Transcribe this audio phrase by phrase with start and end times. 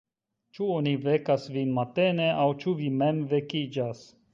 [0.57, 4.07] Ĉu oni vekas vin matene, aŭ ĉu vi mem vekiĝas?